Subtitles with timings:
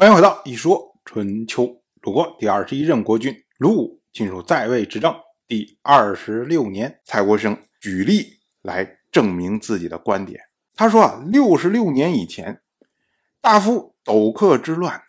[0.00, 1.82] 欢迎回到一说春秋。
[2.00, 5.14] 鲁国第二十一任国君鲁武进入在位执政
[5.46, 10.40] 第二十六年，蔡国生举例来证明自己的观点。
[10.74, 12.62] 他说啊，六十六年以前，
[13.42, 15.02] 大夫斗克之乱，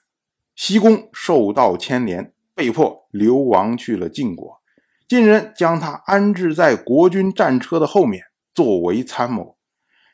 [0.57, 4.61] 西宫受到牵连，被迫流亡去了晋国。
[5.07, 9.57] 晋人将他安置在国君战车的后面，作为参谋。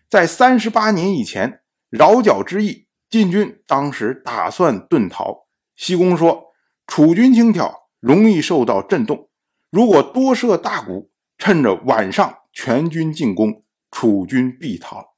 [0.08, 2.86] 在三十八年以前，饶角之役。
[3.10, 6.48] 晋军当时打算遁逃，西宫说
[6.86, 9.30] ：“楚军轻佻，容易受到震动。
[9.70, 15.16] 如果多设大鼓，趁着晚上全军进攻，楚军必逃。”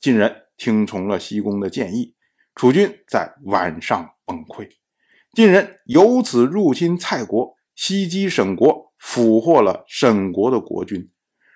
[0.00, 2.16] 晋人听从了西宫的建议，
[2.56, 4.68] 楚军在晚上崩溃。
[5.32, 11.08] 晋人由此入侵蔡国，袭击沈国，俘获了沈国的国君。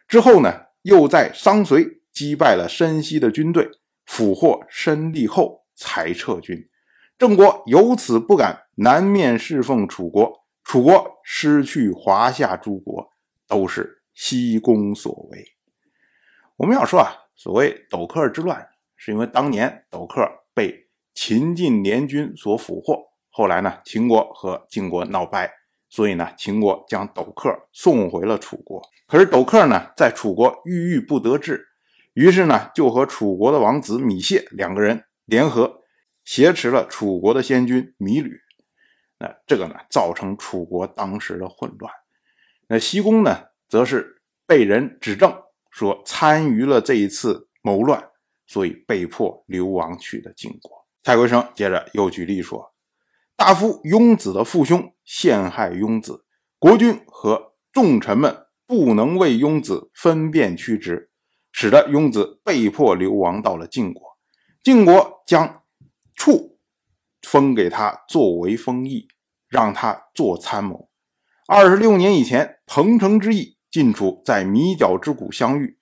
[0.06, 3.68] 之后呢，又在商睢击败了申西的军队，
[4.06, 5.61] 俘获申立后。
[5.74, 6.68] 才撤军，
[7.18, 13.10] 郑国由此不敢南面侍奉楚国，楚国失去华夏诸国，
[13.46, 15.44] 都是西宫所为。
[16.56, 22.98] 我们要说啊，所谓斗克之乱，是因为当年斗克被秦晋联军所俘获，
[23.30, 25.50] 后来呢，秦国和晋国闹掰，
[25.88, 28.82] 所以呢，秦国将斗克送回了楚国。
[29.06, 31.68] 可是斗克呢，在楚国郁郁不得志，
[32.14, 35.04] 于是呢，就和楚国的王子芈谢两个人。
[35.24, 35.82] 联合
[36.24, 38.40] 挟持了楚国的先君芈吕，
[39.18, 41.92] 那这个呢，造成楚国当时的混乱。
[42.68, 45.32] 那西宫呢，则是被人指证
[45.70, 48.10] 说参与了这一次谋乱，
[48.46, 50.86] 所以被迫流亡去了晋国。
[51.02, 52.74] 蔡国生接着又举例说，
[53.36, 56.24] 大夫雍子的父兄陷害雍子，
[56.58, 61.10] 国君和重臣们不能为雍子分辨曲直，
[61.50, 64.11] 使得雍子被迫流亡到了晋国。
[64.62, 65.64] 晋国将
[66.14, 66.60] 处
[67.22, 69.08] 封给他作为封邑，
[69.48, 70.88] 让他做参谋。
[71.48, 75.78] 二十六年以前，彭城之役，晋楚在米角之谷相遇，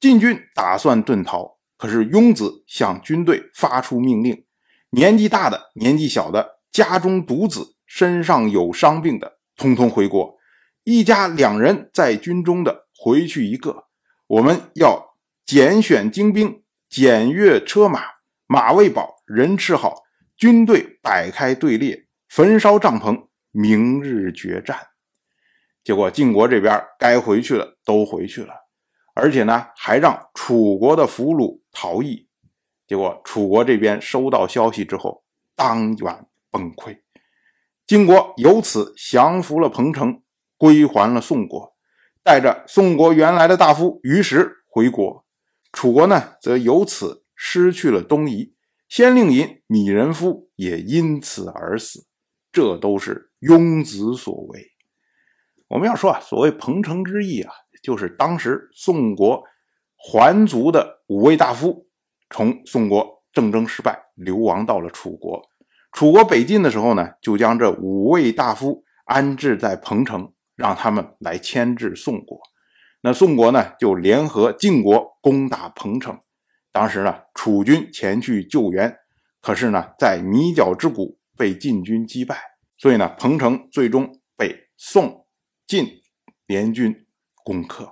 [0.00, 4.46] 晋军打算遁逃，可是雍子向军队发出命令：
[4.92, 10.38] 年纪大的、年纪小的、家中独子、身上有伤病的，通通回国；
[10.84, 13.84] 一家两人在军中的，回去一个。
[14.28, 16.62] 我们要拣选精兵。
[16.88, 18.02] 检阅车马，
[18.46, 20.02] 马未饱，人吃好，
[20.36, 24.78] 军队摆开队列，焚烧帐篷，明日决战。
[25.84, 28.52] 结果晋国这边该回去了都回去了，
[29.14, 32.26] 而且呢还让楚国的俘虏逃逸。
[32.86, 35.22] 结果楚国这边收到消息之后，
[35.54, 36.98] 当晚崩溃。
[37.86, 40.22] 晋国由此降服了彭城，
[40.56, 41.76] 归还了宋国，
[42.22, 45.26] 带着宋国原来的大夫于石回国。
[45.72, 48.54] 楚国呢，则由此失去了东夷，
[48.88, 52.06] 先令尹米人夫也因此而死，
[52.50, 54.72] 这都是庸子所为。
[55.68, 57.52] 我们要说啊，所谓彭城之役啊，
[57.82, 59.44] 就是当时宋国
[59.96, 61.86] 还族的五位大夫
[62.30, 65.42] 从宋国政争失败，流亡到了楚国。
[65.92, 72.40] 楚国北进的时候呢，就将这五位大夫安置在彭城，让他们来牵制宋国。
[73.00, 76.18] 那宋国呢，就联合晋国攻打彭城。
[76.72, 78.96] 当时呢，楚军前去救援，
[79.40, 82.36] 可是呢，在米角之谷被晋军击败，
[82.76, 85.26] 所以呢，彭城最终被宋
[85.64, 86.02] 晋
[86.46, 87.06] 联军
[87.44, 87.88] 攻克。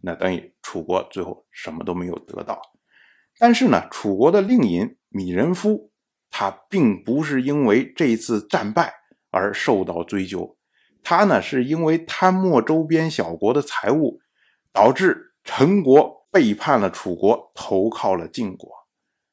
[0.00, 2.60] 那等于楚国最后什么都没有得到。
[3.38, 5.92] 但是呢，楚国的令尹米仁夫，
[6.28, 8.92] 他并不是因为这次战败
[9.30, 10.56] 而受到追究，
[11.04, 14.20] 他呢，是因为贪墨周边小国的财物。
[14.74, 18.68] 导致陈国背叛了楚国，投靠了晋国。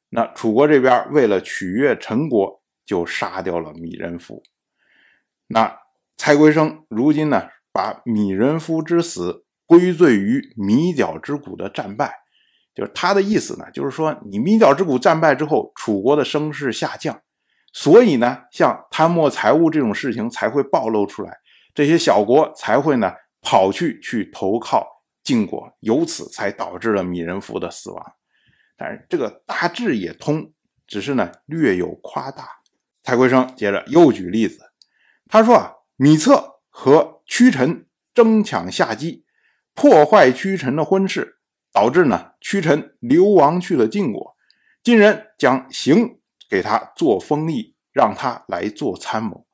[0.09, 4.43] 那楚国这边为了取悦陈国，就杀掉了芈人夫。
[5.47, 5.79] 那
[6.15, 12.13] 蔡归生如今呢，把芈人夫之死归罪于米角之谷的战败，
[12.75, 17.19] 就是他的意思呢，就是说你米角之谷战败之后，楚国的声势下降，
[17.73, 21.35] 所以呢，像贪墨财物这种事情才会暴露出来，
[21.73, 23.11] 这些小国才会呢
[23.41, 24.85] 跑去去投靠。
[25.23, 28.13] 晋国由此才导致了米人福的死亡，
[28.75, 30.51] 但是这个大致也通，
[30.87, 32.47] 只是呢略有夸大。
[33.03, 34.59] 蔡圭生接着又举例子，
[35.27, 39.25] 他说啊，米策和屈臣争抢夏姬，
[39.73, 41.39] 破坏屈臣的婚事，
[41.71, 44.35] 导致呢屈臣流亡去了晋国，
[44.83, 46.19] 晋人将邢
[46.49, 49.47] 给他做封邑，让他来做参谋。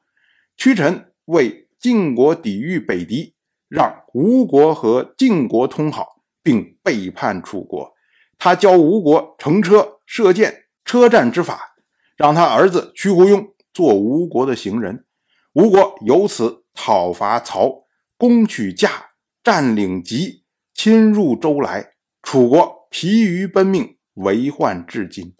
[0.57, 3.36] 屈臣为晋国抵御北狄。
[3.67, 7.93] 让吴国和晋国通好，并背叛楚国。
[8.37, 11.75] 他教吴国乘车射箭、车战之法，
[12.15, 15.05] 让他儿子屈胡庸做吴国的行人。
[15.53, 17.87] 吴国由此讨伐曹，
[18.17, 19.11] 攻取驾，
[19.43, 20.43] 占领吉，
[20.73, 21.93] 侵入周来。
[22.21, 25.35] 楚国疲于奔命，为患至今。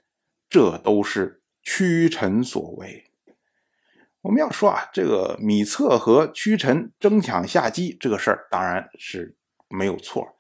[0.50, 3.07] 这都是屈臣所为。
[4.28, 9.38] 我们要说啊，这个米策和屈臣争抢下机这个事儿，当然是
[9.70, 10.36] 没有错。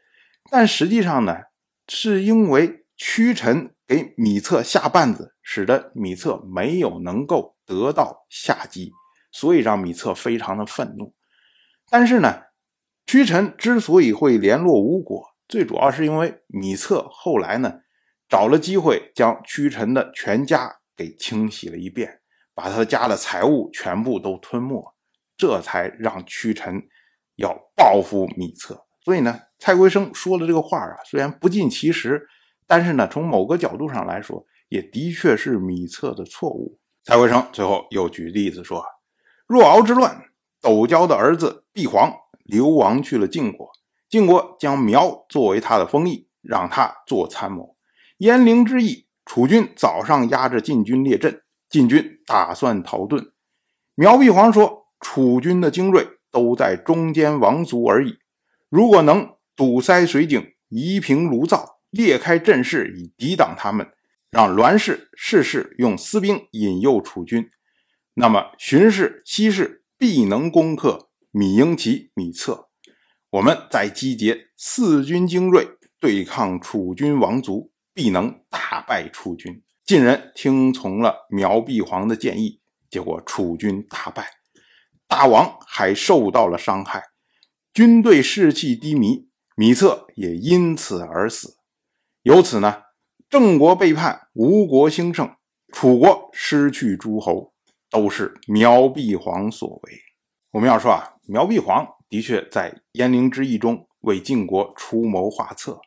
[0.51, 1.37] 但实际上呢，
[1.87, 8.91] 是因为屈臣给米策下绊子，使得米策没有能够得到下机，
[9.31, 11.13] 所以让米策非常的愤怒。
[11.89, 12.41] 但是呢，
[13.05, 17.75] 屈臣之所以会联络吴国，最主要是因为米策后来呢，
[18.27, 22.19] 找了机会将屈臣的全家给清洗了一遍。
[22.57, 24.83] 把他家的财物全部都吞没，
[25.37, 26.81] 这才让屈臣
[27.35, 28.87] 要报复米策。
[29.05, 32.27] 所以呢，蔡圭生说的这个话啊，虽然不尽其实，
[32.65, 36.79] 但是呢，从某个角度上来说，也的确是米策的错误。
[37.03, 38.83] 蔡圭生最后又举例子说，
[39.45, 40.19] 若敖之乱，
[40.59, 42.11] 斗椒的儿子毕黄
[42.43, 43.69] 流亡去了晋国，
[44.09, 47.77] 晋国将苗作为他的封邑，让他做参谋。
[48.17, 51.43] 鄢陵之役，楚军早上压着晋军列阵。
[51.69, 53.31] 晋军打算逃遁，
[53.93, 58.19] 苗碧皇说：“楚军的精锐都在中间王族而已。
[58.69, 63.85] 如果能堵塞水井，夷平炉灶，裂开阵势以抵挡他们，
[64.31, 67.49] 让栾氏、士氏用私兵引诱楚军，
[68.13, 72.69] 那么荀氏、西氏必能攻克米英奇、米策。
[73.31, 75.67] 我们再集结四军精锐，
[75.99, 84.27] 对抗楚军王族，必能大败楚军。”晋人听从了苗碧皇的建议，结果楚军大败，
[85.07, 87.01] 大王还受到了伤害，
[87.73, 91.55] 军队士气低迷，米策也因此而死。
[92.23, 92.81] 由此呢，
[93.29, 95.33] 郑国背叛，吴国兴盛，
[95.71, 97.53] 楚国失去诸侯，
[97.89, 100.01] 都是苗碧皇所为。
[100.51, 105.79] 我们要说啊，苗碧皇的确在鄢陵之役中为晋国出谋划策。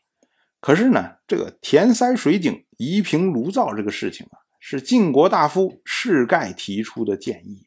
[0.60, 7.66] 可是呢，这个填塞水井、夷平炉灶这个事情啊，是晋国大夫士盖提出的建议，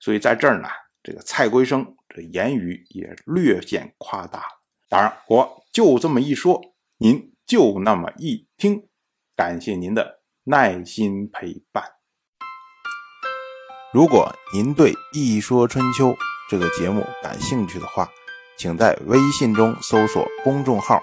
[0.00, 0.68] 所以在这儿呢，
[1.02, 4.44] 这个蔡圭生这言语也略显夸大。
[4.88, 6.60] 当然，我就这么一说，
[6.98, 8.88] 您就那么一听，
[9.36, 11.84] 感谢您的耐心陪伴。
[13.92, 16.08] 如果您对《一说春秋》
[16.48, 18.08] 这个节目感兴趣的话，
[18.56, 21.02] 请在微信中搜索公众号。